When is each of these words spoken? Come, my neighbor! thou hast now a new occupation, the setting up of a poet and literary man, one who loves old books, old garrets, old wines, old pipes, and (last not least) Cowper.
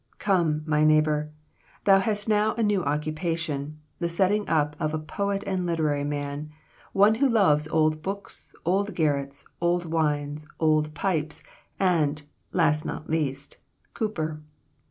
Come, 0.17 0.63
my 0.65 0.83
neighbor! 0.83 1.29
thou 1.85 1.99
hast 1.99 2.27
now 2.27 2.55
a 2.55 2.63
new 2.63 2.83
occupation, 2.83 3.77
the 3.99 4.09
setting 4.09 4.49
up 4.49 4.75
of 4.79 4.95
a 4.95 4.97
poet 4.97 5.43
and 5.45 5.67
literary 5.67 6.03
man, 6.03 6.49
one 6.91 7.13
who 7.13 7.29
loves 7.29 7.67
old 7.67 8.01
books, 8.01 8.55
old 8.65 8.95
garrets, 8.95 9.45
old 9.61 9.85
wines, 9.85 10.47
old 10.59 10.95
pipes, 10.95 11.43
and 11.79 12.23
(last 12.51 12.83
not 12.83 13.11
least) 13.11 13.57
Cowper. 13.93 14.41